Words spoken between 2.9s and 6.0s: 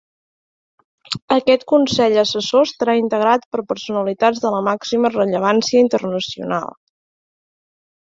integrat per personalitats de la màxima rellevància